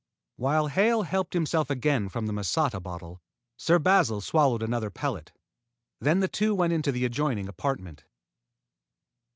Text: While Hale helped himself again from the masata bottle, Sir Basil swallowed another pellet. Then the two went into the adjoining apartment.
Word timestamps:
While 0.37 0.65
Hale 0.69 1.03
helped 1.03 1.33
himself 1.35 1.69
again 1.69 2.09
from 2.09 2.25
the 2.25 2.33
masata 2.33 2.81
bottle, 2.81 3.21
Sir 3.55 3.77
Basil 3.77 4.19
swallowed 4.19 4.63
another 4.63 4.89
pellet. 4.89 5.31
Then 5.99 6.21
the 6.21 6.27
two 6.27 6.55
went 6.55 6.73
into 6.73 6.91
the 6.91 7.05
adjoining 7.05 7.47
apartment. 7.47 8.05